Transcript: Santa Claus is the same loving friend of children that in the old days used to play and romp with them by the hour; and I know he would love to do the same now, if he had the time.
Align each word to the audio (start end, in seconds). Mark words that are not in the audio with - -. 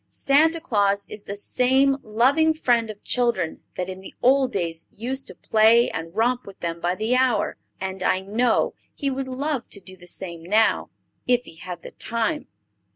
Santa 0.09 0.59
Claus 0.59 1.05
is 1.11 1.25
the 1.25 1.37
same 1.37 1.95
loving 2.01 2.55
friend 2.55 2.89
of 2.89 3.03
children 3.03 3.61
that 3.75 3.87
in 3.87 4.01
the 4.01 4.15
old 4.23 4.51
days 4.51 4.87
used 4.89 5.27
to 5.27 5.35
play 5.35 5.91
and 5.91 6.15
romp 6.15 6.47
with 6.47 6.59
them 6.59 6.79
by 6.81 6.95
the 6.95 7.15
hour; 7.15 7.55
and 7.79 8.01
I 8.01 8.19
know 8.21 8.73
he 8.95 9.11
would 9.11 9.27
love 9.27 9.69
to 9.69 9.79
do 9.79 9.95
the 9.95 10.07
same 10.07 10.41
now, 10.41 10.89
if 11.27 11.45
he 11.45 11.57
had 11.57 11.83
the 11.83 11.91
time. 11.91 12.47